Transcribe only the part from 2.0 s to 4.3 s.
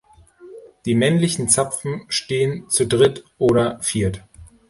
stehen zu dritt oder viert.